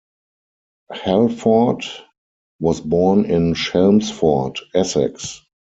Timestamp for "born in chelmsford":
2.81-4.57